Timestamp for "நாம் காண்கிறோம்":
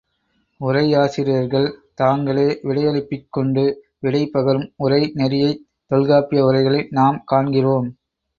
6.91-7.87